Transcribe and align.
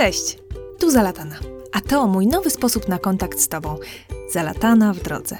Cześć, 0.00 0.38
tu 0.78 0.90
Zalatana. 0.90 1.36
A 1.72 1.80
to 1.80 2.06
mój 2.06 2.26
nowy 2.26 2.50
sposób 2.50 2.88
na 2.88 2.98
kontakt 2.98 3.40
z 3.40 3.48
Tobą. 3.48 3.76
Zalatana 4.32 4.94
w 4.94 5.02
drodze. 5.02 5.36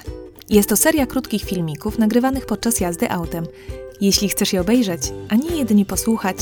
Jest 0.49 0.69
to 0.69 0.77
seria 0.77 1.05
krótkich 1.05 1.43
filmików 1.43 1.99
nagrywanych 1.99 2.45
podczas 2.45 2.79
jazdy 2.79 3.11
autem. 3.11 3.45
Jeśli 4.01 4.29
chcesz 4.29 4.53
je 4.53 4.61
obejrzeć, 4.61 5.01
a 5.29 5.35
nie 5.35 5.57
jedynie 5.57 5.85
posłuchać, 5.85 6.37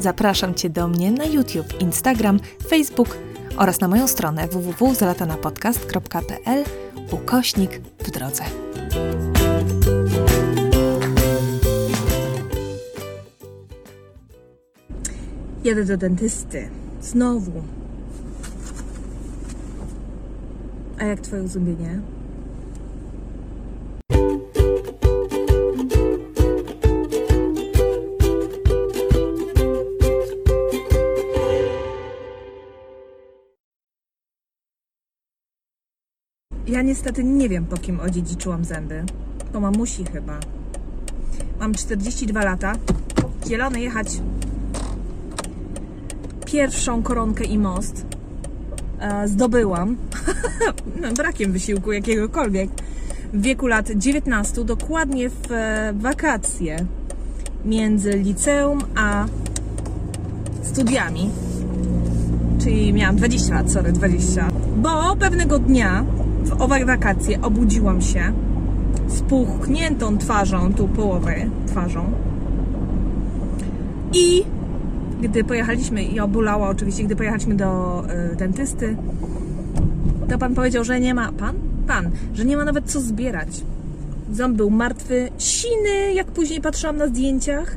zapraszam 0.00 0.54
Cię 0.54 0.70
do 0.70 0.88
mnie 0.88 1.10
na 1.10 1.24
YouTube, 1.24 1.80
Instagram, 1.80 2.40
Facebook 2.68 3.18
oraz 3.56 3.80
na 3.80 3.88
moją 3.88 4.08
stronę 4.08 4.48
www.zalatanapodcast.pl 4.48 6.64
ukośnik 7.10 7.80
w 7.98 8.10
drodze. 8.10 8.44
Jadę 15.64 15.84
do 15.84 15.96
dentysty. 15.96 16.85
Znowu. 17.00 17.62
A 20.98 21.04
jak 21.04 21.20
Twoje 21.20 21.42
uzubienie? 21.42 22.00
Ja 36.66 36.82
niestety 36.82 37.24
nie 37.24 37.48
wiem, 37.48 37.66
po 37.66 37.76
kim 37.76 38.00
odziedziczyłam 38.00 38.64
zęby. 38.64 39.04
Po 39.52 39.60
mamusi 39.60 40.04
chyba. 40.04 40.40
Mam 41.60 41.74
42 41.74 42.44
lata. 42.44 42.72
Zielony 43.48 43.80
jechać 43.80 44.08
pierwszą 46.56 47.02
koronkę 47.02 47.44
i 47.44 47.58
most 47.58 48.06
e, 49.00 49.28
zdobyłam 49.28 49.96
brakiem 51.16 51.52
wysiłku 51.52 51.92
jakiegokolwiek 51.92 52.70
w 53.32 53.42
wieku 53.42 53.66
lat 53.66 53.90
19, 53.90 54.64
dokładnie 54.64 55.30
w 55.30 55.52
e, 55.52 55.92
wakacje 55.96 56.76
między 57.64 58.10
liceum 58.10 58.78
a 58.94 59.26
studiami. 60.62 61.30
Czyli 62.62 62.92
miałam 62.92 63.16
20 63.16 63.54
lat, 63.54 63.72
sorry, 63.72 63.92
20. 63.92 64.48
Bo 64.76 65.16
pewnego 65.16 65.58
dnia 65.58 66.04
w 66.44 66.62
owe 66.62 66.84
wakacje 66.84 67.42
obudziłam 67.42 68.02
się 68.02 68.32
z 69.08 69.20
puchniętą 69.20 70.18
twarzą, 70.18 70.74
tu 70.74 70.88
połowę 70.88 71.34
twarzą 71.66 72.12
i 74.12 74.55
gdy 75.22 75.44
pojechaliśmy, 75.44 76.02
i 76.02 76.20
obulała 76.20 76.68
oczywiście, 76.68 77.04
gdy 77.04 77.16
pojechaliśmy 77.16 77.54
do 77.54 78.02
y, 78.32 78.36
dentysty, 78.36 78.96
to 80.28 80.38
pan 80.38 80.54
powiedział, 80.54 80.84
że 80.84 81.00
nie 81.00 81.14
ma, 81.14 81.32
pan? 81.32 81.56
Pan, 81.86 82.10
że 82.34 82.44
nie 82.44 82.56
ma 82.56 82.64
nawet 82.64 82.90
co 82.90 83.00
zbierać. 83.00 83.48
Ząb 84.32 84.56
był 84.56 84.70
martwy, 84.70 85.28
siny, 85.38 86.12
jak 86.14 86.26
później 86.26 86.60
patrzyłam 86.60 86.96
na 86.96 87.06
zdjęciach. 87.06 87.76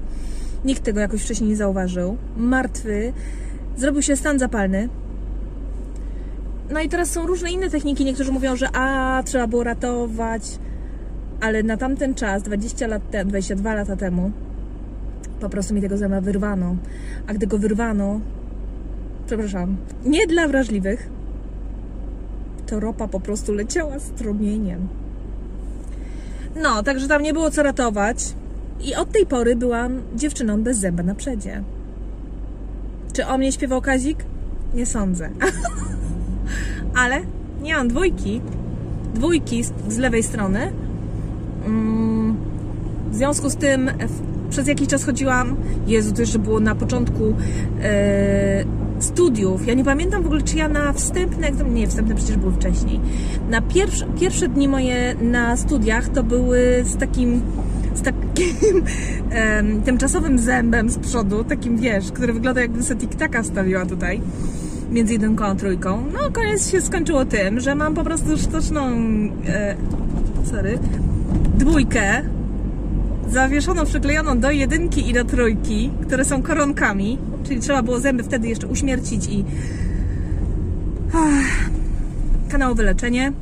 Nikt 0.66 0.84
tego 0.84 1.00
jakoś 1.00 1.22
wcześniej 1.22 1.50
nie 1.50 1.56
zauważył. 1.56 2.18
Martwy, 2.38 3.14
zrobił 3.78 4.02
się 4.02 4.16
stan 4.16 4.40
zapalny. 4.40 4.90
No 6.72 6.82
i 6.82 6.90
teraz 6.90 7.12
są 7.12 7.28
różne 7.28 7.52
inne 7.52 7.70
techniki. 7.70 8.06
Niektórzy 8.06 8.32
mówią, 8.32 8.56
że 8.56 8.70
a, 8.76 9.24
trzeba 9.26 9.48
było 9.48 9.64
ratować, 9.64 10.60
ale 11.42 11.64
na 11.64 11.78
tamten 11.78 12.16
czas, 12.16 12.44
20 12.44 12.88
lat 12.88 13.10
temu, 13.12 13.30
22 13.30 13.74
lata 13.74 13.96
temu, 13.96 14.32
po 15.40 15.50
prostu 15.50 15.74
mi 15.74 15.82
tego 15.82 15.98
zęba 15.98 16.22
wyrwano. 16.22 16.76
A 17.28 17.34
gdy 17.34 17.48
go 17.48 17.58
wyrwano, 17.58 18.20
przepraszam, 19.28 19.78
nie 20.06 20.28
dla 20.28 20.48
wrażliwych, 20.48 21.10
to 22.68 22.80
ropa 22.80 23.08
po 23.08 23.20
prostu 23.20 23.54
leciała 23.54 24.00
strumieniem. 24.00 24.88
No, 26.62 26.84
także 26.84 27.08
tam 27.08 27.22
nie 27.24 27.34
było 27.34 27.52
co 27.52 27.64
ratować. 27.64 28.34
I 28.82 28.96
od 28.96 29.12
tej 29.12 29.26
pory 29.26 29.56
byłam 29.56 30.02
dziewczyną 30.16 30.64
bez 30.64 30.78
zęba 30.78 31.04
na 31.04 31.16
przedzie. 31.16 31.64
Czy 33.14 33.26
o 33.26 33.38
mnie 33.38 33.52
śpiewał 33.52 33.82
Kazik? 33.82 34.26
Nie 34.74 34.86
sądzę. 34.86 35.30
Ale 37.02 37.22
nie 37.62 37.76
mam 37.76 37.88
dwójki. 37.88 38.42
Dwójki 39.14 39.64
z, 39.64 39.74
z 39.88 39.98
lewej 39.98 40.24
strony. 40.24 40.72
Mm, 41.66 42.38
w 43.12 43.16
związku 43.16 43.50
z 43.50 43.56
tym 43.56 43.90
przez 44.50 44.68
jakiś 44.68 44.88
czas 44.88 45.04
chodziłam, 45.04 45.56
Jezu, 45.88 46.14
to 46.14 46.22
jeszcze 46.22 46.40
było 46.40 46.60
na 46.60 46.76
początku 46.76 47.34
e, 47.82 48.64
studiów. 49.00 49.68
Ja 49.68 49.74
nie 49.74 49.84
pamiętam 49.84 50.24
w 50.24 50.26
ogóle, 50.26 50.42
czy 50.42 50.58
ja 50.58 50.68
na 50.68 50.94
wstępne, 50.94 51.52
nie, 51.52 51.88
wstępne 51.88 52.16
przecież 52.16 52.38
były 52.38 52.54
wcześniej. 52.54 53.00
Na 53.50 53.62
pierwsze, 53.62 54.06
pierwsze 54.20 54.48
dni 54.48 54.68
moje 54.68 55.16
na 55.22 55.58
studiach 55.58 56.10
to 56.10 56.24
były 56.24 56.84
z 56.86 56.98
takim 56.98 57.42
z 57.96 58.02
takim 58.02 58.84
e, 59.32 59.64
tymczasowym 59.86 60.40
zębem 60.40 60.90
z 60.90 60.98
przodu, 60.98 61.44
takim 61.44 61.78
wiesz, 61.78 62.12
który 62.12 62.34
wygląda 62.34 62.62
jakbym 62.62 62.84
sobie 62.84 63.00
tiktaka 63.00 63.44
stawiła 63.44 63.86
tutaj 63.86 64.22
między 64.92 65.14
jedynką 65.14 65.46
a 65.46 65.56
trójką. 65.56 66.04
No, 66.14 66.32
koniec 66.32 66.72
się 66.72 66.82
skończyło 66.82 67.26
tym, 67.26 67.60
że 67.60 67.76
mam 67.76 67.94
po 67.94 68.04
prostu 68.04 68.38
sztuczną 68.38 68.88
e, 69.48 69.76
sorry, 70.44 70.80
dwójkę 71.58 72.22
zawieszoną, 73.32 73.86
przyklejoną 73.86 74.40
do 74.40 74.52
jedynki 74.52 75.10
i 75.10 75.14
do 75.14 75.26
trójki, 75.26 75.92
które 76.02 76.26
są 76.26 76.44
koronkami, 76.44 77.18
czyli 77.44 77.60
trzeba 77.60 77.82
było 77.82 78.00
zęby 78.00 78.24
wtedy 78.24 78.48
jeszcze 78.48 78.68
uśmiercić 78.68 79.28
i 79.28 79.46
ach, 81.14 81.70
kanałowe 82.50 82.84
leczenie 82.84 83.34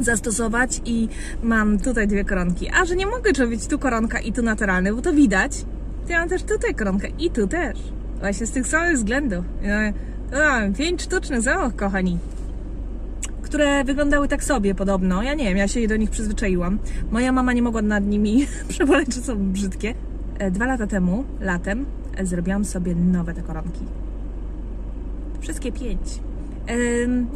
zastosować 0.00 0.80
i 0.84 1.08
mam 1.42 1.78
tutaj 1.78 2.08
dwie 2.08 2.24
koronki. 2.24 2.70
A 2.70 2.84
że 2.84 2.96
nie 2.96 3.06
mogę 3.06 3.32
zrobić 3.32 3.66
tu 3.66 3.78
koronka 3.78 4.20
i 4.20 4.32
tu 4.32 4.42
naturalny, 4.42 4.94
bo 4.94 5.02
to 5.02 5.12
widać, 5.12 5.64
to 6.06 6.12
ja 6.12 6.20
mam 6.20 6.28
też 6.28 6.42
tutaj 6.42 6.74
koronkę 6.74 7.08
i 7.18 7.30
tu 7.30 7.46
też. 7.46 7.78
Właśnie 8.20 8.46
z 8.46 8.50
tych 8.50 8.66
samych 8.66 8.96
względów. 8.96 9.44
To 10.30 10.38
mam 10.38 10.74
pięć 10.74 11.02
sztucznych 11.02 11.42
zębów, 11.42 11.76
kochani 11.76 12.18
które 13.54 13.84
wyglądały 13.84 14.28
tak 14.28 14.44
sobie 14.44 14.74
podobno. 14.74 15.22
Ja 15.22 15.34
nie 15.34 15.44
wiem, 15.44 15.56
ja 15.56 15.68
się 15.68 15.88
do 15.88 15.96
nich 15.96 16.10
przyzwyczaiłam. 16.10 16.78
Moja 17.10 17.32
mama 17.32 17.52
nie 17.52 17.62
mogła 17.62 17.82
nad 17.82 18.06
nimi 18.06 18.46
przeboleć, 18.68 19.14
że 19.14 19.20
są 19.20 19.52
brzydkie. 19.52 19.94
E, 20.38 20.50
dwa 20.50 20.66
lata 20.66 20.86
temu, 20.86 21.24
latem, 21.40 21.86
e, 22.16 22.26
zrobiłam 22.26 22.64
sobie 22.64 22.94
nowe 22.94 23.34
te 23.34 23.42
koronki. 23.42 23.80
Wszystkie 25.40 25.72
pięć. 25.72 26.00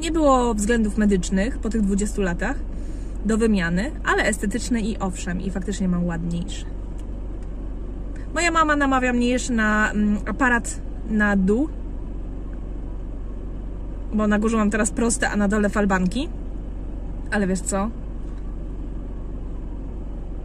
Nie 0.00 0.12
było 0.12 0.54
względów 0.54 0.96
medycznych 0.96 1.58
po 1.58 1.68
tych 1.68 1.82
20 1.82 2.22
latach 2.22 2.56
do 3.24 3.38
wymiany, 3.38 3.90
ale 4.04 4.22
estetyczne 4.24 4.80
i 4.80 4.98
owszem, 4.98 5.40
i 5.40 5.50
faktycznie 5.50 5.88
mam 5.88 6.06
ładniejsze. 6.06 6.66
Moja 8.34 8.50
mama 8.50 8.76
namawia 8.76 9.12
mnie 9.12 9.28
jeszcze 9.28 9.52
na 9.52 9.90
mm, 9.90 10.18
aparat 10.26 10.80
na 11.10 11.36
dół, 11.36 11.68
bo 14.14 14.26
na 14.26 14.38
górze 14.38 14.56
mam 14.56 14.70
teraz 14.70 14.91
proste, 14.91 15.30
a 15.30 15.36
na 15.36 15.48
dole 15.48 15.69
falbanki. 15.69 16.28
Ale 17.30 17.46
wiesz 17.46 17.60
co? 17.60 17.91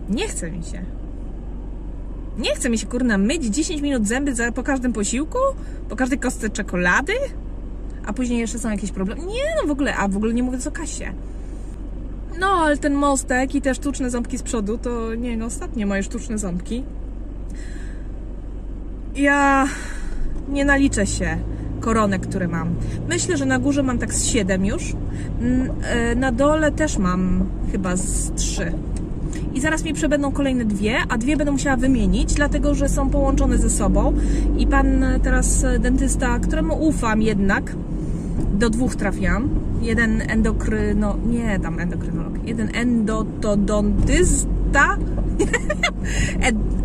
Nie 0.09 0.28
chce 0.28 0.51
mi 0.51 0.63
się. 0.63 0.81
Nie 2.38 2.56
chce 2.56 2.69
mi 2.69 2.78
się, 2.78 2.88
kurna, 2.88 3.18
myć 3.18 3.46
10 3.46 3.81
minut 3.81 4.07
zęby 4.07 4.35
za, 4.35 4.52
po 4.52 4.63
każdym 4.63 4.94
posiłku? 4.94 5.38
Po 5.90 5.96
każdej 5.96 6.19
kostce 6.19 6.50
czekolady? 6.50 7.13
A 8.06 8.13
później 8.13 8.40
jeszcze 8.40 8.59
są 8.59 8.72
jakieś 8.72 8.91
problemy? 8.91 9.22
Nie, 9.25 9.56
no 9.62 9.68
w 9.68 9.72
ogóle, 9.72 9.96
a 9.96 10.07
w 10.07 10.18
ogóle 10.18 10.34
nie 10.34 10.44
mówię 10.44 10.57
o 10.68 10.72
kasie. 10.72 11.13
No, 12.40 12.47
ale 12.47 12.78
ten 12.78 12.94
mostek 12.94 13.56
i 13.56 13.62
te 13.62 13.75
sztuczne 13.75 14.09
ząbki 14.09 14.38
z 14.38 14.44
przodu, 14.44 14.78
to 14.78 15.16
nie, 15.16 15.38
no 15.38 15.46
ostatnie 15.46 15.85
moje 15.85 16.03
sztuczne 16.03 16.38
ząbki. 16.38 16.84
Ja 19.16 19.68
nie 20.49 20.66
naliczę 20.66 21.08
się 21.08 21.38
koronek, 21.84 22.22
które 22.22 22.47
mam. 22.47 22.76
Myślę, 23.09 23.38
że 23.38 23.46
na 23.46 23.59
górze 23.59 23.84
mam 23.84 23.97
tak 23.97 24.14
z 24.14 24.26
7 24.26 24.66
już. 24.66 24.94
E, 25.84 26.16
na 26.16 26.32
dole 26.32 26.72
też 26.72 26.97
mam 26.97 27.46
chyba 27.72 27.96
z 27.96 28.32
3. 28.35 28.72
I 29.53 29.62
zaraz 29.62 29.84
mi 29.84 29.94
przebędą 29.94 30.32
kolejne 30.32 30.66
dwie, 30.66 30.96
a 31.09 31.18
dwie 31.18 31.38
będę 31.38 31.52
musiała 31.52 31.78
wymienić, 31.78 32.34
dlatego 32.34 32.76
że 32.76 32.90
są 32.90 33.09
połączone 33.09 33.58
ze 33.58 33.70
sobą. 33.70 34.14
I 34.58 34.68
pan 34.68 35.06
teraz 35.24 35.66
dentysta, 35.80 36.40
któremu 36.40 36.88
ufam 36.88 37.22
jednak, 37.22 37.76
do 38.53 38.70
dwóch 38.70 38.96
trafiam. 38.96 39.50
Jeden 39.82 40.22
endokryno... 40.22 41.18
nie, 41.26 41.59
tam 41.59 41.79
endokrynolog. 41.79 42.47
Jeden 42.47 42.76
endodontysta 42.76 44.97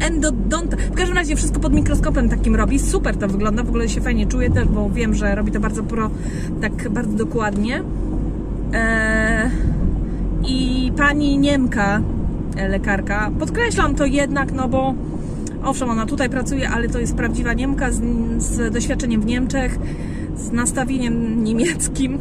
W 0.90 0.94
każdym 0.94 1.16
razie 1.16 1.36
wszystko 1.36 1.60
pod 1.60 1.72
mikroskopem 1.72 2.28
takim 2.28 2.56
robi. 2.56 2.78
Super 2.78 3.16
to 3.16 3.28
wygląda, 3.28 3.62
w 3.62 3.68
ogóle 3.68 3.88
się 3.88 4.00
fajnie 4.00 4.26
czuję 4.26 4.50
też, 4.50 4.68
bo 4.68 4.90
wiem, 4.90 5.14
że 5.14 5.34
robi 5.34 5.52
to 5.52 5.60
bardzo 5.60 5.82
pro, 5.82 6.10
tak 6.60 6.88
bardzo 6.88 7.16
dokładnie. 7.16 7.82
Eee, 8.72 9.50
I 10.46 10.92
pani 10.96 11.38
Niemka, 11.38 12.02
e, 12.56 12.68
lekarka, 12.68 13.30
podkreślam 13.38 13.94
to 13.94 14.04
jednak, 14.04 14.52
no 14.52 14.68
bo 14.68 14.94
owszem, 15.64 15.90
ona 15.90 16.06
tutaj 16.06 16.30
pracuje, 16.30 16.68
ale 16.68 16.88
to 16.88 16.98
jest 16.98 17.14
prawdziwa 17.14 17.52
Niemka 17.52 17.92
z, 17.92 18.02
z 18.38 18.72
doświadczeniem 18.72 19.20
w 19.20 19.26
Niemczech, 19.26 19.78
z 20.36 20.52
nastawieniem 20.52 21.44
niemieckim. 21.44 22.18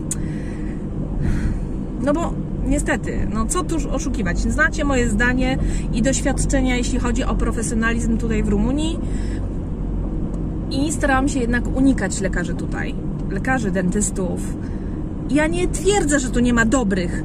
No 2.01 2.13
bo 2.13 2.33
niestety, 2.67 3.27
no 3.33 3.45
co 3.45 3.63
tuż 3.63 3.85
oszukiwać? 3.85 4.39
Znacie 4.39 4.83
moje 4.83 5.09
zdanie 5.09 5.57
i 5.93 6.01
doświadczenia, 6.01 6.75
jeśli 6.75 6.99
chodzi 6.99 7.23
o 7.23 7.35
profesjonalizm 7.35 8.17
tutaj 8.17 8.43
w 8.43 8.47
Rumunii. 8.47 8.99
I 10.71 10.91
starałam 10.91 11.29
się 11.29 11.39
jednak 11.39 11.77
unikać 11.77 12.21
lekarzy 12.21 12.53
tutaj, 12.53 12.95
lekarzy, 13.29 13.71
dentystów. 13.71 14.39
Ja 15.29 15.47
nie 15.47 15.67
twierdzę, 15.67 16.19
że 16.19 16.29
tu 16.29 16.39
nie 16.39 16.53
ma 16.53 16.65
dobrych. 16.65 17.23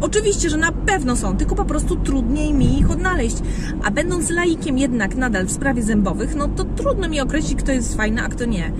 Oczywiście, 0.00 0.50
że 0.50 0.56
na 0.56 0.72
pewno 0.72 1.16
są, 1.16 1.36
tylko 1.36 1.54
po 1.54 1.64
prostu 1.64 1.96
trudniej 1.96 2.54
mi 2.54 2.78
ich 2.78 2.90
odnaleźć. 2.90 3.36
A 3.84 3.90
będąc 3.90 4.30
laikiem 4.30 4.78
jednak 4.78 5.16
nadal 5.16 5.46
w 5.46 5.52
sprawie 5.52 5.82
zębowych, 5.82 6.34
no 6.36 6.48
to 6.48 6.64
trudno 6.64 7.08
mi 7.08 7.20
określić, 7.20 7.58
kto 7.58 7.72
jest 7.72 7.96
fajny, 7.96 8.22
a 8.22 8.28
kto 8.28 8.44
nie. 8.44 8.72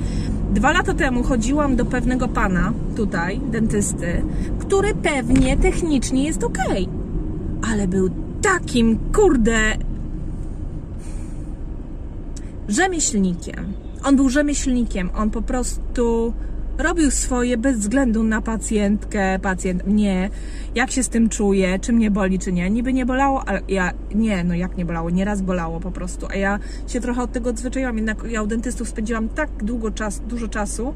Dwa 0.50 0.72
lata 0.72 0.94
temu 0.94 1.22
chodziłam 1.22 1.76
do 1.76 1.84
pewnego 1.84 2.28
pana 2.28 2.72
tutaj, 2.96 3.40
dentysty, 3.50 4.22
który 4.58 4.94
pewnie 4.94 5.56
technicznie 5.56 6.24
jest 6.24 6.44
ok, 6.44 6.58
ale 7.72 7.88
był 7.88 8.10
takim, 8.42 8.98
kurde, 9.14 9.76
rzemieślnikiem. 12.68 13.72
On 14.04 14.16
był 14.16 14.28
rzemieślnikiem, 14.28 15.10
on 15.16 15.30
po 15.30 15.42
prostu 15.42 16.32
robił 16.78 17.10
swoje 17.10 17.56
bez 17.56 17.78
względu 17.78 18.22
na 18.22 18.42
pacjentkę, 18.42 19.38
pacjent 19.38 19.86
mnie, 19.86 20.30
jak 20.74 20.90
się 20.90 21.02
z 21.02 21.08
tym 21.08 21.28
czuje, 21.28 21.78
czy 21.78 21.92
mnie 21.92 22.10
boli, 22.10 22.38
czy 22.38 22.52
nie. 22.52 22.70
Niby 22.70 22.92
nie 22.92 23.06
bolało, 23.06 23.44
ale 23.46 23.60
ja, 23.68 23.92
nie, 24.14 24.44
no 24.44 24.54
jak 24.54 24.76
nie 24.76 24.84
bolało, 24.84 25.10
nieraz 25.10 25.42
bolało 25.42 25.80
po 25.80 25.90
prostu, 25.90 26.26
a 26.30 26.36
ja 26.36 26.58
się 26.86 27.00
trochę 27.00 27.22
od 27.22 27.32
tego 27.32 27.50
odzwyczaiłam, 27.50 27.96
jednak 27.96 28.24
ja 28.30 28.42
u 28.42 28.46
dentystów 28.46 28.88
spędziłam 28.88 29.28
tak 29.28 29.50
długo 29.62 29.90
czas, 29.90 30.20
dużo 30.20 30.48
czasu, 30.48 30.94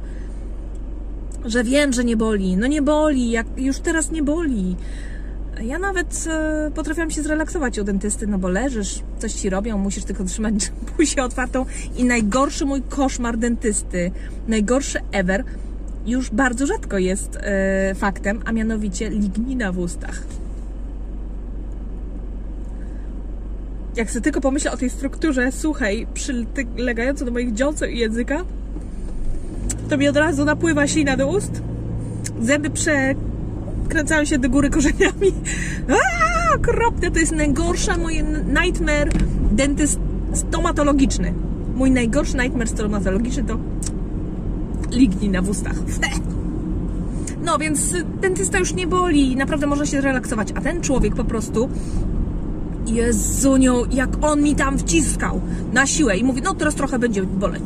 że 1.44 1.64
wiem, 1.64 1.92
że 1.92 2.04
nie 2.04 2.16
boli. 2.16 2.56
No 2.56 2.66
nie 2.66 2.82
boli, 2.82 3.30
jak 3.30 3.46
już 3.56 3.78
teraz 3.78 4.10
nie 4.10 4.22
boli. 4.22 4.76
Ja 5.62 5.78
nawet 5.78 6.24
e, 6.30 6.70
potrafiłam 6.74 7.10
się 7.10 7.22
zrelaksować 7.22 7.78
u 7.78 7.84
dentysty, 7.84 8.26
no 8.26 8.38
bo 8.38 8.48
leżysz, 8.48 9.00
coś 9.18 9.32
ci 9.32 9.50
robią, 9.50 9.78
musisz 9.78 10.04
tylko 10.04 10.24
trzymać 10.24 10.72
buzię 10.96 11.24
otwartą 11.24 11.66
i 11.96 12.04
najgorszy 12.04 12.64
mój 12.64 12.82
koszmar 12.82 13.38
dentysty, 13.38 14.10
najgorszy 14.48 14.98
ever, 15.12 15.44
już 16.06 16.30
bardzo 16.30 16.66
rzadko 16.66 16.98
jest 16.98 17.36
e, 17.36 17.94
faktem, 17.94 18.40
a 18.44 18.52
mianowicie 18.52 19.10
lignina 19.10 19.72
w 19.72 19.78
ustach. 19.78 20.22
Jak 23.96 24.10
sobie 24.10 24.20
tylko 24.20 24.40
pomyślę 24.40 24.72
o 24.72 24.76
tej 24.76 24.90
strukturze 24.90 25.52
suchej, 25.52 26.06
przylegającej 26.14 27.26
do 27.26 27.32
moich 27.32 27.52
dziąseł 27.52 27.88
i 27.88 27.98
języka, 27.98 28.44
to 29.88 29.98
mi 29.98 30.08
od 30.08 30.16
razu 30.16 30.44
napływa 30.44 30.86
ślina 30.86 31.16
do 31.16 31.28
ust, 31.28 31.62
zęby 32.40 32.70
przekręcają 32.70 34.24
się 34.24 34.38
do 34.38 34.48
góry 34.48 34.70
korzeniami. 34.70 35.32
Aaaa, 35.88 36.56
okropne, 36.56 37.10
to 37.10 37.18
jest 37.18 37.32
najgorsza 37.32 37.96
moje 37.96 38.22
nightmare 38.62 39.10
dentyst 39.52 40.00
stomatologiczny. 40.32 41.34
Mój 41.74 41.90
najgorszy 41.90 42.36
nightmare 42.36 42.68
stomatologiczny 42.68 43.44
to 43.44 43.58
lignina 44.92 45.42
w 45.42 45.48
ustach. 45.48 45.76
No 47.44 47.58
więc 47.58 47.94
dentysta 48.20 48.58
już 48.58 48.74
nie 48.74 48.86
boli, 48.86 49.36
naprawdę 49.36 49.66
można 49.66 49.86
się 49.86 50.00
zrelaksować, 50.00 50.48
a 50.54 50.60
ten 50.60 50.80
człowiek 50.80 51.14
po 51.14 51.24
prostu 51.24 51.68
Jezuniu, 52.86 53.84
jak 53.90 54.24
on 54.24 54.42
mi 54.42 54.54
tam 54.54 54.78
wciskał 54.78 55.40
na 55.72 55.86
siłę 55.86 56.16
i 56.16 56.24
mówi, 56.24 56.42
no 56.42 56.54
teraz 56.54 56.74
trochę 56.74 56.98
będzie 56.98 57.22
boleć. 57.22 57.62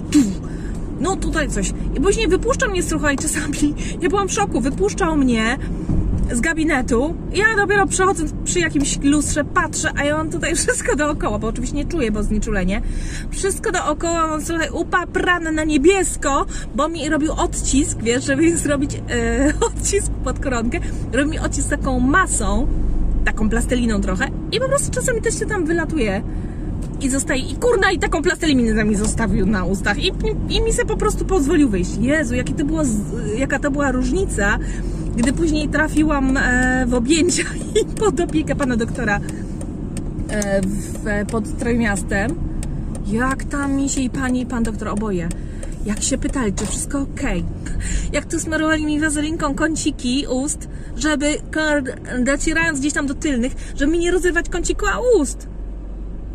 No 1.00 1.16
tutaj 1.16 1.48
coś. 1.48 1.72
I 1.96 2.00
później 2.00 2.28
wypuszczał 2.28 2.70
mnie, 2.70 2.82
słuchaj, 2.82 3.16
czasami, 3.16 3.74
ja 4.02 4.08
byłam 4.08 4.28
w 4.28 4.32
szoku, 4.32 4.60
wypuszczał 4.60 5.16
mnie 5.16 5.58
z 6.36 6.40
gabinetu. 6.40 7.14
Ja 7.32 7.44
dopiero 7.56 7.86
przechodząc 7.86 8.32
przy 8.44 8.60
jakimś 8.60 8.98
lustrze 9.02 9.44
patrzę, 9.44 9.90
a 9.96 10.04
ja 10.04 10.16
mam 10.16 10.30
tutaj 10.30 10.56
wszystko 10.56 10.96
dookoła, 10.96 11.38
bo 11.38 11.48
oczywiście 11.48 11.76
nie 11.76 11.84
czuję, 11.84 12.10
bo 12.10 12.22
znieczulenie. 12.22 12.82
Wszystko 13.30 13.72
dookoła 13.72 14.26
mam 14.26 14.44
słuchaj, 14.44 14.70
upaprane 14.70 15.52
na 15.52 15.64
niebiesko, 15.64 16.46
bo 16.74 16.88
mi 16.88 17.08
robił 17.08 17.32
odcisk, 17.32 17.98
wiesz, 18.02 18.24
żeby 18.24 18.56
zrobić 18.58 18.94
e, 18.94 19.52
odcisk 19.60 20.12
pod 20.24 20.38
koronkę. 20.38 20.80
Robił 21.12 21.30
mi 21.30 21.38
odcisk 21.38 21.70
taką 21.70 22.00
masą, 22.00 22.66
taką 23.24 23.50
plasteliną 23.50 24.00
trochę 24.00 24.28
i 24.52 24.60
po 24.60 24.68
prostu 24.68 24.90
czasami 24.90 25.22
też 25.22 25.38
się 25.38 25.46
tam 25.46 25.66
wylatuje 25.66 26.22
i 27.00 27.10
zostaje, 27.10 27.42
i 27.42 27.54
kurna, 27.54 27.90
i 27.90 27.98
taką 27.98 28.22
plastelinę 28.22 28.84
mi 28.84 28.94
zostawił 28.94 29.46
na 29.46 29.64
ustach 29.64 29.98
i, 29.98 30.08
i, 30.08 30.56
i 30.56 30.60
mi 30.60 30.72
se 30.72 30.84
po 30.84 30.96
prostu 30.96 31.24
pozwolił 31.24 31.68
wyjść. 31.68 31.96
Jezu, 32.00 32.34
jaki 32.34 32.54
to 32.54 32.64
było, 32.64 32.82
jaka 33.38 33.58
to 33.58 33.70
była 33.70 33.92
różnica 33.92 34.58
gdy 35.16 35.32
później 35.32 35.68
trafiłam 35.68 36.36
e, 36.36 36.86
w 36.88 36.94
objęcia 36.94 37.42
i 37.82 37.84
pod 37.84 38.20
opiekę 38.20 38.56
pana 38.56 38.76
doktora 38.76 39.20
e, 40.28 40.60
w, 40.60 41.30
pod 41.30 41.58
Trójmiastem, 41.58 42.34
jak 43.06 43.44
tam 43.44 43.72
mi 43.72 43.88
się 43.88 44.00
i 44.00 44.10
pani 44.10 44.40
i 44.40 44.46
pan 44.46 44.62
doktor 44.62 44.88
oboje, 44.88 45.28
jak 45.86 46.02
się 46.02 46.18
pytali, 46.18 46.52
czy 46.52 46.66
wszystko 46.66 47.00
ok, 47.00 47.20
jak 48.12 48.24
tu 48.24 48.40
smarowali 48.40 48.86
mi 48.86 49.00
wazelinką 49.00 49.54
kąciki 49.54 50.26
ust, 50.30 50.68
żeby 50.96 51.26
docierając 52.18 52.80
gdzieś 52.80 52.92
tam 52.92 53.06
do 53.06 53.14
tylnych, 53.14 53.52
żeby 53.76 53.92
mi 53.92 53.98
nie 53.98 54.10
rozrywać 54.10 54.48
kąciku 54.48 54.86
ust. 55.20 55.48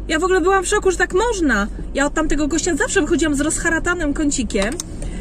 Ja 0.07 0.19
w 0.19 0.23
ogóle 0.23 0.41
byłam 0.41 0.63
w 0.63 0.67
szoku, 0.67 0.91
że 0.91 0.97
tak 0.97 1.13
można. 1.13 1.67
Ja 1.93 2.05
od 2.05 2.13
tamtego 2.13 2.47
gościa 2.47 2.75
zawsze 2.75 3.01
wychodziłam 3.01 3.35
z 3.35 3.41
rozharatanym 3.41 4.13
kącikiem, 4.13 4.73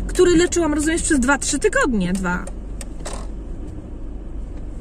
który 0.07 0.37
leczyłam, 0.37 0.75
rozumiesz, 0.75 1.03
przez 1.03 1.21
2-3 1.21 1.59
tygodnie. 1.59 2.13
Dwa. 2.13 2.60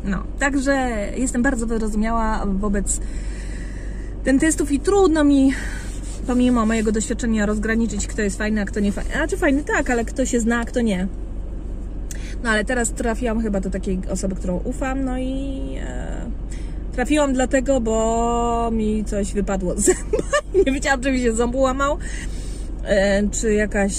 No, 0.09 0.23
także 0.39 0.89
jestem 1.15 1.43
bardzo 1.43 1.67
wyrozumiała 1.67 2.45
wobec 2.45 2.99
dentystów 4.25 4.71
i 4.71 4.79
trudno 4.79 5.23
mi 5.23 5.53
pomimo 6.27 6.65
mojego 6.65 6.91
doświadczenia 6.91 7.45
rozgraniczyć, 7.45 8.07
kto 8.07 8.21
jest 8.21 8.37
fajny, 8.37 8.61
a 8.61 8.65
kto 8.65 8.79
nie 8.79 8.91
fajny. 8.91 9.11
Znaczy 9.11 9.37
fajny 9.37 9.63
tak, 9.63 9.89
ale 9.89 10.05
kto 10.05 10.25
się 10.25 10.39
zna, 10.39 10.59
a 10.59 10.65
kto 10.65 10.81
nie. 10.81 11.07
No 12.43 12.49
ale 12.49 12.65
teraz 12.65 12.91
trafiłam 12.91 13.41
chyba 13.41 13.59
do 13.59 13.69
takiej 13.69 13.99
osoby, 14.11 14.35
którą 14.35 14.57
ufam, 14.57 15.05
no 15.05 15.17
i 15.17 15.75
e, 15.81 16.21
trafiłam 16.91 17.33
dlatego, 17.33 17.81
bo 17.81 18.69
mi 18.71 19.05
coś 19.05 19.33
wypadło 19.33 19.75
z 19.75 19.79
zęba. 19.85 20.17
nie 20.65 20.71
wiedziałam, 20.71 21.01
czy 21.01 21.11
mi 21.11 21.19
się 21.19 21.33
ząb 21.33 21.55
łamał, 21.55 21.97
e, 22.83 23.29
czy 23.29 23.53
jakaś 23.53 23.95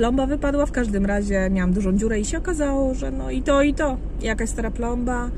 plomba 0.00 0.26
wypadła. 0.26 0.66
W 0.66 0.72
każdym 0.72 1.06
razie 1.06 1.50
miałam 1.50 1.72
dużą 1.72 1.96
dziurę 1.96 2.20
i 2.20 2.24
się 2.24 2.38
okazało, 2.38 2.94
że 2.94 3.10
no 3.10 3.30
i 3.30 3.42
to, 3.42 3.62
i 3.62 3.74
to. 3.74 3.96
Jakaś 4.20 4.48
stara 4.48 4.70
plomba, 4.70 5.30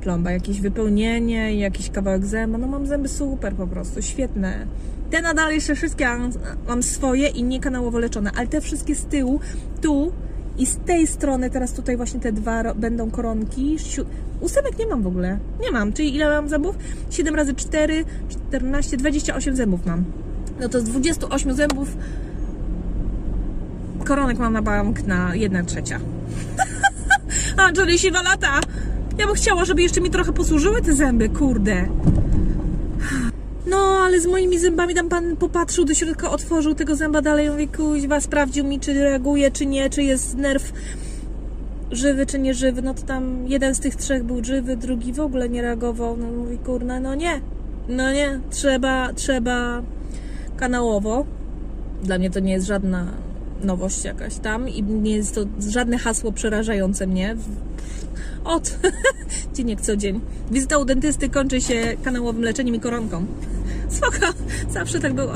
plomba, 0.00 0.30
jakieś 0.30 0.60
wypełnienie, 0.60 1.54
jakiś 1.54 1.90
kawałek 1.90 2.26
zęba. 2.26 2.58
No 2.58 2.66
mam 2.66 2.86
zęby 2.86 3.08
super 3.08 3.54
po 3.54 3.66
prostu, 3.66 4.02
świetne. 4.02 4.66
Te 5.10 5.22
nadal 5.22 5.52
jeszcze 5.52 5.74
wszystkie 5.74 6.06
mam 6.68 6.82
swoje 6.82 7.28
i 7.28 7.42
nie 7.42 7.60
kanałowo 7.60 7.98
leczone, 7.98 8.30
ale 8.36 8.46
te 8.46 8.60
wszystkie 8.60 8.94
z 8.94 9.04
tyłu, 9.04 9.40
tu 9.82 10.12
i 10.58 10.66
z 10.66 10.76
tej 10.76 11.06
strony, 11.06 11.50
teraz 11.50 11.72
tutaj 11.72 11.96
właśnie 11.96 12.20
te 12.20 12.32
dwa 12.32 12.74
będą 12.74 13.10
koronki. 13.10 13.76
Ósemek 14.40 14.78
nie 14.78 14.86
mam 14.86 15.02
w 15.02 15.06
ogóle. 15.06 15.38
Nie 15.60 15.70
mam. 15.70 15.92
Czyli 15.92 16.14
ile 16.14 16.28
mam 16.28 16.48
zębów? 16.48 16.78
7 17.10 17.34
razy 17.34 17.54
4, 17.54 18.04
14, 18.28 18.96
28 18.96 19.56
zębów 19.56 19.86
mam. 19.86 20.04
No 20.60 20.68
to 20.68 20.80
z 20.80 20.84
28 20.84 21.54
zębów 21.54 21.96
koronek 24.06 24.38
mam 24.38 24.52
na 24.52 24.62
bank 24.62 25.06
na 25.06 25.34
1 25.34 25.66
trzecia. 25.66 26.00
A, 27.58 27.72
42 27.72 28.22
lata! 28.22 28.60
Ja 29.18 29.26
bym 29.26 29.34
chciała, 29.34 29.64
żeby 29.64 29.82
jeszcze 29.82 30.00
mi 30.00 30.10
trochę 30.10 30.32
posłużyły 30.32 30.82
te 30.82 30.92
zęby, 30.92 31.28
kurde. 31.28 31.86
No, 33.66 33.76
ale 33.76 34.20
z 34.20 34.26
moimi 34.26 34.58
zębami 34.58 34.94
tam 34.94 35.08
pan 35.08 35.36
popatrzył 35.36 35.84
do 35.84 35.94
środka, 35.94 36.30
otworzył 36.30 36.74
tego 36.74 36.96
zęba 36.96 37.22
dalej, 37.22 37.50
mówi, 37.50 37.68
kuźwa, 37.68 38.20
sprawdził 38.20 38.64
mi, 38.64 38.80
czy 38.80 38.94
reaguje, 38.94 39.50
czy 39.50 39.66
nie, 39.66 39.90
czy 39.90 40.02
jest 40.02 40.36
nerw 40.36 40.72
żywy, 41.90 42.26
czy 42.26 42.38
nie 42.38 42.54
żywy. 42.54 42.82
No 42.82 42.94
to 42.94 43.02
tam 43.02 43.46
jeden 43.46 43.74
z 43.74 43.80
tych 43.80 43.96
trzech 43.96 44.24
był 44.24 44.44
żywy, 44.44 44.76
drugi 44.76 45.12
w 45.12 45.20
ogóle 45.20 45.48
nie 45.48 45.62
reagował. 45.62 46.16
No 46.16 46.26
mówi, 46.26 46.58
kurna, 46.58 47.00
no 47.00 47.14
nie, 47.14 47.40
no 47.88 48.12
nie, 48.12 48.40
trzeba, 48.50 49.12
trzeba 49.12 49.82
kanałowo. 50.56 51.26
Dla 52.02 52.18
mnie 52.18 52.30
to 52.30 52.40
nie 52.40 52.52
jest 52.52 52.66
żadna 52.66 53.06
nowość 53.62 54.04
jakaś 54.04 54.36
tam 54.36 54.68
i 54.68 54.82
nie 54.82 55.16
jest 55.16 55.34
to 55.34 55.40
żadne 55.68 55.98
hasło 55.98 56.32
przerażające 56.32 57.06
mnie. 57.06 57.36
Od 58.44 58.78
dzień 59.54 59.68
jak 59.68 59.80
co 59.80 59.96
dzień. 59.96 60.20
Wizyta 60.50 60.78
u 60.78 60.84
dentysty 60.84 61.28
kończy 61.28 61.60
się 61.60 61.96
kanałowym 62.04 62.42
leczeniem 62.42 62.74
i 62.74 62.80
koronką. 62.80 63.26
Spoko, 63.88 64.26
zawsze 64.70 65.00
tak 65.00 65.14
było. 65.14 65.32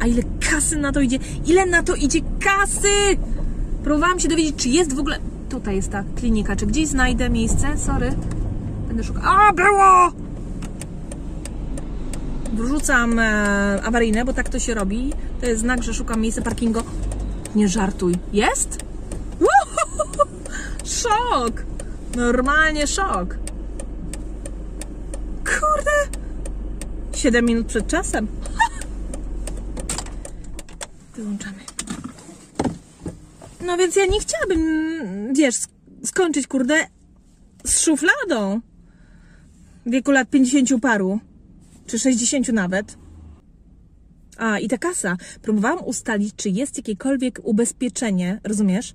A 0.00 0.06
ile 0.06 0.22
kasy 0.50 0.76
na 0.76 0.92
to 0.92 1.00
idzie? 1.00 1.18
Ile 1.46 1.66
na 1.66 1.82
to 1.82 1.94
idzie 1.94 2.20
kasy? 2.40 3.18
Próbowałam 3.84 4.20
się 4.20 4.28
dowiedzieć, 4.28 4.56
czy 4.56 4.68
jest 4.68 4.92
w 4.92 4.98
ogóle... 4.98 5.18
Tutaj 5.48 5.76
jest 5.76 5.90
ta 5.90 6.04
klinika, 6.16 6.56
czy 6.56 6.66
gdzieś 6.66 6.88
znajdę 6.88 7.30
miejsce? 7.30 7.78
Sorry. 7.78 8.12
Będę 8.88 9.04
szukać. 9.04 9.22
A, 9.26 9.52
było! 9.52 10.26
wrzucam 12.56 13.18
e, 13.18 13.82
awaryjne, 13.82 14.24
bo 14.24 14.32
tak 14.32 14.48
to 14.48 14.58
się 14.58 14.74
robi. 14.74 15.12
To 15.40 15.46
jest 15.46 15.60
znak, 15.60 15.82
że 15.82 15.94
szukam 15.94 16.20
miejsca 16.20 16.42
parkingu. 16.42 16.80
Nie 17.54 17.68
żartuj. 17.68 18.14
Jest? 18.32 18.78
Uhuhu, 19.40 20.28
Szok! 20.84 21.62
Normalnie 22.16 22.86
szok. 22.86 23.36
Kurde! 25.44 26.18
7 27.14 27.44
minut 27.44 27.66
przed 27.66 27.86
czasem. 27.86 28.26
Wyłączamy. 31.16 31.56
No 33.66 33.76
więc 33.76 33.96
ja 33.96 34.06
nie 34.06 34.20
chciałabym, 34.20 34.60
wiesz, 35.34 35.54
sk- 35.54 35.68
skończyć, 36.04 36.46
kurde, 36.46 36.74
z 37.64 37.80
szufladą. 37.80 38.60
W 39.86 39.90
wieku 39.90 40.10
lat 40.10 40.30
50 40.30 40.82
paru. 40.82 41.20
Czy 41.86 41.98
60 41.98 42.48
nawet. 42.48 42.96
A, 44.36 44.58
i 44.58 44.68
ta 44.68 44.78
kasa. 44.78 45.16
Próbowałam 45.42 45.84
ustalić, 45.84 46.34
czy 46.36 46.50
jest 46.50 46.76
jakiekolwiek 46.76 47.40
ubezpieczenie, 47.42 48.40
rozumiesz? 48.44 48.94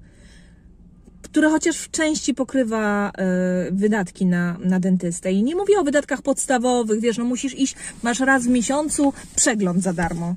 Które 1.21 1.50
chociaż 1.50 1.77
w 1.77 1.91
części 1.91 2.33
pokrywa 2.33 3.12
e, 3.12 3.71
wydatki 3.71 4.25
na, 4.25 4.57
na 4.63 4.79
dentystę. 4.79 5.31
I 5.31 5.43
nie 5.43 5.55
mówię 5.55 5.79
o 5.79 5.83
wydatkach 5.83 6.21
podstawowych, 6.21 7.00
wiesz, 7.00 7.17
no 7.17 7.25
musisz 7.25 7.60
iść, 7.60 7.75
masz 8.03 8.19
raz 8.19 8.43
w 8.43 8.50
miesiącu 8.50 9.13
przegląd 9.36 9.83
za 9.83 9.93
darmo. 9.93 10.36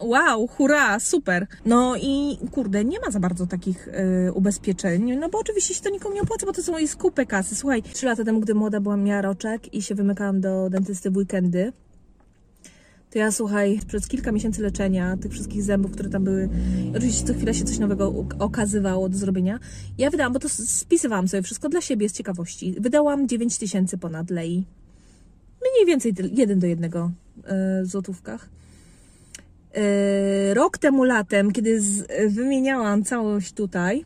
Wow, 0.00 0.46
hurra, 0.46 1.00
super. 1.00 1.46
No 1.66 1.96
i 1.96 2.38
kurde, 2.50 2.84
nie 2.84 3.00
ma 3.00 3.10
za 3.10 3.20
bardzo 3.20 3.46
takich 3.46 3.88
y, 3.88 4.32
ubezpieczeń, 4.32 5.16
no 5.16 5.28
bo 5.28 5.38
oczywiście 5.38 5.74
się 5.74 5.82
to 5.82 5.90
nikomu 5.90 6.14
nie 6.14 6.22
opłaca, 6.22 6.46
bo 6.46 6.52
to 6.52 6.62
są 6.62 6.78
i 6.78 6.88
skupy 6.88 7.26
kasy. 7.26 7.54
Słuchaj, 7.54 7.82
trzy 7.82 8.06
lata 8.06 8.24
temu, 8.24 8.40
gdy 8.40 8.54
młoda 8.54 8.80
byłam, 8.80 9.02
miała 9.02 9.22
roczek 9.22 9.74
i 9.74 9.82
się 9.82 9.94
wymykałam 9.94 10.40
do 10.40 10.70
dentysty 10.70 11.10
w 11.10 11.16
weekendy, 11.16 11.72
to 13.14 13.18
ja 13.18 13.32
słuchaj, 13.32 13.80
przez 13.86 14.08
kilka 14.08 14.32
miesięcy 14.32 14.62
leczenia 14.62 15.16
tych 15.16 15.32
wszystkich 15.32 15.62
zębów, 15.62 15.92
które 15.92 16.08
tam 16.08 16.24
były, 16.24 16.48
oczywiście 16.96 17.26
co 17.26 17.34
chwila 17.34 17.52
się 17.52 17.64
coś 17.64 17.78
nowego 17.78 18.26
okazywało 18.38 19.08
do 19.08 19.18
zrobienia, 19.18 19.58
ja 19.98 20.10
wydałam, 20.10 20.32
bo 20.32 20.38
to 20.38 20.48
spisywałam 20.48 21.28
sobie 21.28 21.42
wszystko 21.42 21.68
dla 21.68 21.80
siebie 21.80 22.08
z 22.08 22.12
ciekawości, 22.12 22.74
wydałam 22.80 23.28
9 23.28 23.58
tysięcy 23.58 23.98
ponad 23.98 24.30
lei. 24.30 24.64
Mniej 25.62 25.86
więcej 25.86 26.14
jeden 26.32 26.58
do 26.58 26.66
jednego 26.66 27.10
y, 27.38 27.42
w 27.82 27.86
złotówkach. 27.86 28.48
Yy, 29.74 30.54
rok 30.54 30.78
temu 30.78 31.04
latem, 31.04 31.52
kiedy 31.52 31.80
wymieniałam 32.28 33.04
całość 33.04 33.52
tutaj, 33.52 34.04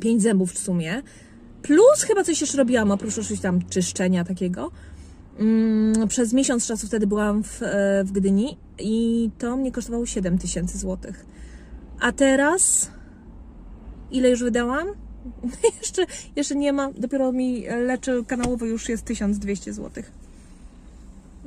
pięć 0.00 0.22
zębów 0.22 0.52
w 0.52 0.58
sumie, 0.58 1.02
plus 1.62 2.02
chyba 2.06 2.24
coś 2.24 2.40
jeszcze 2.40 2.58
robiłam, 2.58 2.90
oprócz 2.90 3.18
oczywiście 3.18 3.42
tam 3.42 3.68
czyszczenia 3.68 4.24
takiego. 4.24 4.70
Mm, 5.38 6.08
przez 6.08 6.32
miesiąc 6.32 6.66
czasu 6.66 6.86
wtedy 6.86 7.06
byłam 7.06 7.44
w, 7.44 7.62
e, 7.62 8.04
w 8.04 8.12
Gdyni 8.12 8.56
i 8.78 9.30
to 9.38 9.56
mnie 9.56 9.72
kosztowało 9.72 10.06
7 10.06 10.38
tysięcy 10.38 10.78
złotych. 10.78 11.26
A 12.00 12.12
teraz 12.12 12.90
ile 14.10 14.30
już 14.30 14.42
wydałam? 14.42 14.86
jeszcze, 15.82 16.06
jeszcze 16.36 16.54
nie 16.54 16.72
ma, 16.72 16.92
dopiero 16.92 17.32
mi 17.32 17.64
leczy 17.66 18.24
kanałowo 18.26 18.66
już 18.66 18.88
jest 18.88 19.04
1200 19.04 19.72
złotych. 19.72 20.12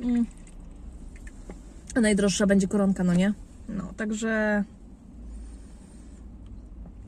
Mm. 0.02 0.26
A 1.94 2.00
najdroższa 2.00 2.46
będzie 2.46 2.68
koronka, 2.68 3.04
no 3.04 3.14
nie? 3.14 3.34
No, 3.68 3.92
także. 3.96 4.64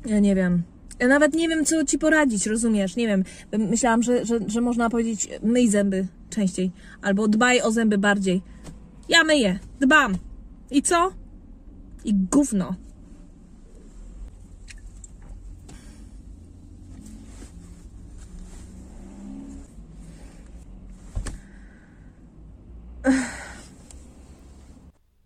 Ja 0.07 0.21
nie 0.21 0.35
wiem. 0.35 0.62
Ja 0.99 1.09
nawet 1.09 1.35
nie 1.35 1.49
wiem, 1.49 1.65
co 1.65 1.85
ci 1.85 1.99
poradzić, 1.99 2.47
rozumiesz? 2.47 2.97
Nie 2.97 3.07
wiem. 3.07 3.25
Myślałam, 3.53 4.03
że, 4.03 4.27
że, 4.27 4.39
że 4.47 4.61
można 4.61 4.91
powiedzieć 4.91 5.29
myj 5.43 5.69
zęby 5.69 6.07
częściej. 6.31 6.73
Albo 7.03 7.29
dbaj 7.29 7.61
o 7.61 7.71
zęby 7.71 7.99
bardziej. 7.99 8.43
Ja 9.09 9.25
myję, 9.25 9.59
dbam. 9.81 10.17
I 10.71 10.83
co? 10.83 11.13
I 12.05 12.15
gówno. 12.15 12.75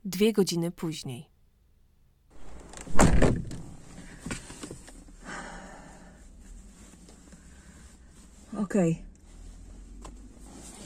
Dwie 0.05 0.33
godziny 0.33 0.71
później. 0.71 1.38
Okej. 8.69 9.03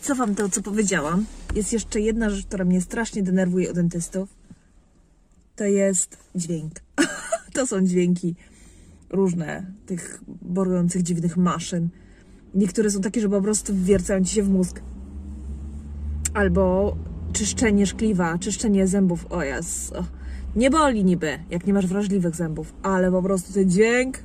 Co 0.03 0.15
wam 0.15 0.35
to, 0.35 0.49
co 0.49 0.63
powiedziałam? 0.63 1.27
Jest 1.55 1.73
jeszcze 1.73 2.01
jedna 2.01 2.31
rzecz, 2.31 2.47
która 2.47 2.65
mnie 2.65 2.81
strasznie 2.81 3.23
denerwuje 3.23 3.71
u 3.71 3.75
dentystów. 3.75 4.29
To 5.57 5.65
jest 5.65 6.17
dźwięk. 6.35 6.73
to 7.55 7.67
są 7.67 7.87
dźwięki 7.87 8.35
różne 9.11 9.67
tych 9.87 10.23
borujących 10.43 11.03
dziwnych 11.03 11.37
maszyn. 11.37 11.89
Niektóre 12.55 12.91
są 12.91 13.01
takie, 13.01 13.21
że 13.21 13.29
po 13.29 13.43
prostu 13.43 13.75
wwiercają 13.75 14.25
ci 14.25 14.35
się 14.35 14.43
w 14.43 14.49
mózg. 14.49 14.81
Albo 16.35 16.97
czyszczenie 17.33 17.87
szkliwa, 17.87 18.39
czyszczenie 18.39 18.87
zębów. 18.87 19.27
O 19.31 19.43
jas. 19.43 19.93
Nie 20.57 20.71
boli 20.71 21.05
niby, 21.05 21.39
jak 21.51 21.67
nie 21.67 21.73
masz 21.73 21.87
wrażliwych 21.87 22.37
zębów, 22.37 22.75
ale 22.83 23.11
po 23.11 23.23
prostu 23.23 23.53
ten 23.53 23.71
dźwięk 23.71 24.19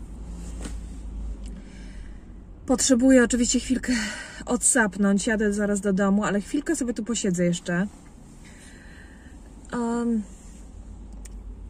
Potrzebuję 2.68 3.24
oczywiście 3.24 3.60
chwilkę 3.60 3.94
odsapnąć. 4.46 5.28
Jadę 5.28 5.54
zaraz 5.54 5.82
do 5.82 5.94
domu, 5.94 6.24
ale 6.24 6.42
chwilkę 6.42 6.76
sobie 6.76 6.94
tu 6.94 7.04
posiedzę 7.04 7.46
jeszcze. 7.46 7.88
Um, 9.74 10.24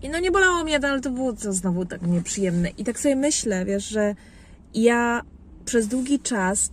I 0.02 0.10
no 0.10 0.20
nie 0.20 0.32
bolało 0.32 0.64
mnie, 0.64 0.80
ale 0.86 1.02
to 1.02 1.12
było 1.12 1.34
znowu 1.36 1.86
tak 1.86 2.02
nieprzyjemne. 2.02 2.70
I 2.70 2.84
tak 2.84 3.00
sobie 3.00 3.16
myślę, 3.16 3.66
wiesz, 3.66 3.88
że 3.88 4.16
ja 4.74 5.22
przez 5.66 5.88
długi 5.88 6.20
czas 6.20 6.72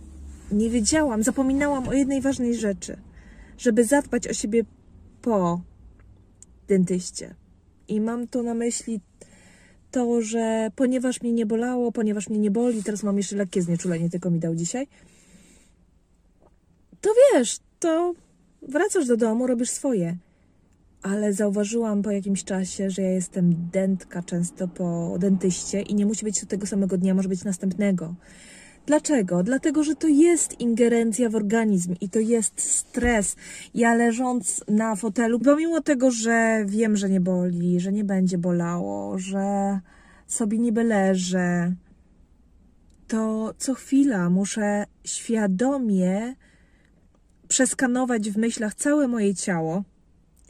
nie 0.51 0.69
wiedziałam, 0.69 1.23
zapominałam 1.23 1.87
o 1.87 1.93
jednej 1.93 2.21
ważnej 2.21 2.55
rzeczy. 2.55 2.97
Żeby 3.57 3.85
zadbać 3.85 4.27
o 4.27 4.33
siebie 4.33 4.63
po 5.21 5.61
dentyście. 6.67 7.35
I 7.87 8.01
mam 8.01 8.27
tu 8.27 8.43
na 8.43 8.53
myśli 8.53 9.01
to, 9.95 10.21
że 10.21 10.71
ponieważ 10.75 11.21
mnie 11.21 11.31
nie 11.31 11.45
bolało, 11.45 11.91
ponieważ 11.91 12.29
mnie 12.29 12.39
nie 12.39 12.51
boli, 12.51 12.83
teraz 12.83 13.03
mam 13.03 13.17
jeszcze 13.17 13.35
lekkie 13.35 13.61
znieczulenie, 13.61 14.09
tylko 14.09 14.29
mi 14.29 14.39
dał 14.39 14.55
dzisiaj, 14.55 14.87
to 17.01 17.09
wiesz, 17.33 17.59
to 17.79 18.13
wracasz 18.61 19.07
do 19.07 19.17
domu, 19.17 19.47
robisz 19.47 19.69
swoje. 19.69 20.17
Ale 21.01 21.33
zauważyłam 21.33 22.01
po 22.01 22.11
jakimś 22.11 22.43
czasie, 22.43 22.89
że 22.89 23.01
ja 23.01 23.11
jestem 23.11 23.69
dentka 23.71 24.23
często 24.23 24.67
po 24.67 25.15
dentyście 25.19 25.81
i 25.81 25.95
nie 25.95 26.05
musi 26.05 26.25
być 26.25 26.39
to 26.39 26.45
tego 26.45 26.67
samego 26.67 26.97
dnia, 26.97 27.13
może 27.13 27.29
być 27.29 27.43
następnego. 27.43 28.15
Dlaczego? 28.85 29.43
Dlatego, 29.43 29.83
że 29.83 29.95
to 29.95 30.07
jest 30.07 30.59
ingerencja 30.59 31.29
w 31.29 31.35
organizm 31.35 31.95
i 32.01 32.09
to 32.09 32.19
jest 32.19 32.61
stres. 32.61 33.35
Ja 33.73 33.95
leżąc 33.95 34.63
na 34.67 34.95
fotelu, 34.95 35.39
pomimo 35.39 35.81
tego, 35.81 36.11
że 36.11 36.65
wiem, 36.67 36.97
że 36.97 37.09
nie 37.09 37.21
boli, 37.21 37.79
że 37.79 37.91
nie 37.91 38.03
będzie 38.03 38.37
bolało, 38.37 39.19
że 39.19 39.79
sobie 40.27 40.59
niby 40.59 40.83
leżę, 40.83 41.73
to 43.07 43.53
co 43.57 43.73
chwila 43.73 44.29
muszę 44.29 44.85
świadomie 45.03 46.35
przeskanować 47.47 48.29
w 48.29 48.37
myślach 48.37 48.75
całe 48.75 49.07
moje 49.07 49.35
ciało 49.35 49.83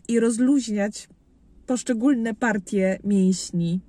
i 0.07 0.19
rozluźniać 0.19 1.09
poszczególne 1.67 2.33
partie 2.33 2.99
mięśni. 3.03 3.81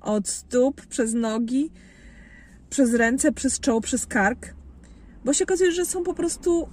Od 0.00 0.28
stóp 0.28 0.86
przez 0.86 1.14
nogi, 1.14 1.70
przez 2.72 2.94
ręce, 2.94 3.32
przez 3.32 3.60
czoło, 3.60 3.80
przez 3.80 4.06
kark, 4.06 4.54
bo 5.24 5.32
się 5.32 5.44
okazuje, 5.44 5.72
że 5.72 5.86
są 5.86 6.02
po 6.02 6.14
prostu 6.14 6.68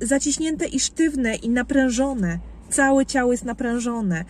zaciśnięte 0.00 0.66
i 0.66 0.80
sztywne 0.80 1.34
i 1.34 1.48
naprężone. 1.48 2.38
Całe 2.70 3.06
ciało 3.06 3.32
jest 3.32 3.44
naprężone 3.44 4.24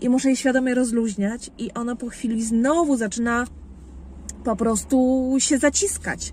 i 0.00 0.08
muszę 0.08 0.30
je 0.30 0.36
świadomie 0.36 0.74
rozluźniać 0.74 1.50
i 1.58 1.72
ono 1.72 1.96
po 1.96 2.08
chwili 2.08 2.44
znowu 2.44 2.96
zaczyna 2.96 3.46
po 4.44 4.56
prostu 4.56 5.36
się 5.38 5.58
zaciskać. 5.58 6.32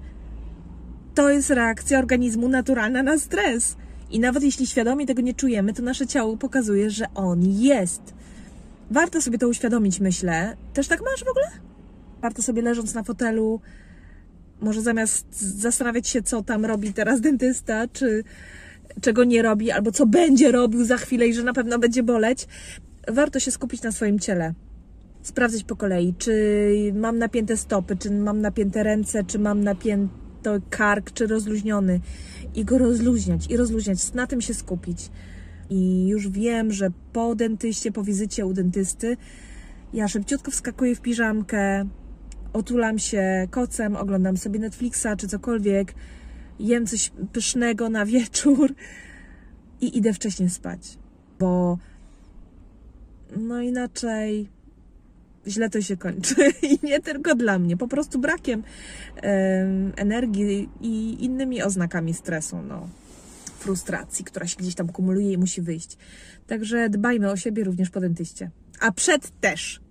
To 1.16 1.30
jest 1.30 1.50
reakcja 1.50 2.00
organizmu 2.00 2.48
naturalna 2.48 3.04
na 3.04 3.18
stres. 3.18 3.76
I 4.12 4.20
nawet 4.20 4.44
jeśli 4.44 4.68
świadomie 4.68 5.06
tego 5.06 5.22
nie 5.22 5.34
czujemy, 5.34 5.74
to 5.74 5.82
nasze 5.82 6.08
ciało 6.08 6.38
pokazuje, 6.38 6.90
że 6.90 7.06
on 7.14 7.42
jest. 7.44 8.02
Warto 8.92 9.22
sobie 9.22 9.38
to 9.38 9.48
uświadomić, 9.48 10.00
myślę. 10.00 10.58
Też 10.74 10.88
tak 10.88 11.02
masz 11.02 11.24
w 11.24 11.28
ogóle? 11.28 11.75
Warto 12.26 12.42
sobie 12.42 12.62
leżąc 12.62 12.94
na 12.94 13.04
fotelu, 13.04 13.62
może 14.62 14.82
zamiast 14.82 15.42
zastanawiać 15.62 16.08
się, 16.08 16.22
co 16.22 16.44
tam 16.44 16.66
robi 16.66 16.94
teraz 16.94 17.22
dentysta, 17.22 17.88
czy 17.88 18.24
czego 19.02 19.24
nie 19.24 19.42
robi, 19.42 19.72
albo 19.72 19.92
co 19.92 20.06
będzie 20.06 20.52
robił 20.52 20.86
za 20.86 20.98
chwilę 20.98 21.28
i 21.28 21.34
że 21.34 21.44
na 21.44 21.54
pewno 21.54 21.80
będzie 21.80 22.04
boleć, 22.04 22.48
warto 23.08 23.40
się 23.40 23.52
skupić 23.52 23.82
na 23.82 23.92
swoim 23.92 24.20
ciele. 24.20 24.54
Sprawdzać 25.22 25.64
po 25.64 25.76
kolei, 25.76 26.14
czy 26.18 26.34
mam 26.96 27.18
napięte 27.18 27.58
stopy, 27.58 27.96
czy 27.96 28.12
mam 28.12 28.42
napięte 28.42 28.84
ręce, 28.84 29.24
czy 29.24 29.40
mam 29.40 29.64
napięty 29.64 30.10
kark, 30.70 31.12
czy 31.12 31.28
rozluźniony. 31.28 32.00
I 32.56 32.66
go 32.66 32.78
rozluźniać, 32.78 33.48
i 33.50 33.58
rozluźniać, 33.58 34.14
na 34.14 34.28
tym 34.28 34.42
się 34.42 34.54
skupić. 34.54 35.10
I 35.70 36.08
już 36.08 36.30
wiem, 36.30 36.72
że 36.72 36.90
po 37.14 37.36
dentyście, 37.36 37.92
po 37.92 38.04
wizycie 38.04 38.46
u 38.46 38.54
dentysty, 38.54 39.18
Ja 39.94 40.08
szybciutko 40.08 40.52
wskakuję 40.52 40.96
w 40.96 41.02
piżamkę, 41.02 41.86
otulam 42.56 43.00
się 43.00 43.48
kocem, 43.52 43.96
oglądam 43.96 44.38
sobie 44.38 44.60
Netflixa 44.60 45.08
czy 45.18 45.28
cokolwiek, 45.28 45.94
jem 46.60 46.88
coś 46.88 47.12
pysznego 47.34 47.90
na 47.90 48.06
wieczór 48.06 48.76
i 49.82 49.98
idę 49.98 50.14
wcześniej 50.14 50.50
spać, 50.50 50.98
bo 51.40 51.78
no 53.38 53.62
inaczej 53.62 54.50
źle 55.48 55.70
to 55.70 55.82
się 55.82 55.98
kończy 55.98 56.36
i 56.72 56.80
nie 56.84 57.00
tylko 57.00 57.36
dla 57.36 57.60
mnie, 57.60 57.78
po 57.78 57.88
prostu 57.88 58.20
brakiem 58.20 58.64
em, 59.16 59.94
energii 59.96 60.70
i 60.82 61.24
innymi 61.24 61.64
oznakami 61.64 62.14
stresu, 62.14 62.62
no, 62.62 62.90
frustracji, 63.60 64.26
która 64.26 64.48
się 64.48 64.58
gdzieś 64.58 64.76
tam 64.76 64.88
kumuluje 64.88 65.32
i 65.32 65.38
musi 65.38 65.62
wyjść. 65.62 65.98
Także 66.48 66.90
dbajmy 66.90 67.32
o 67.32 67.38
siebie 67.38 67.64
również 67.64 67.90
po 67.90 68.00
dentyście. 68.00 68.52
A 68.80 68.92
przed 68.92 69.40
też. 69.42 69.85